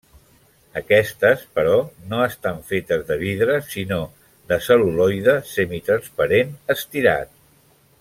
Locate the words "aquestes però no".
0.79-2.23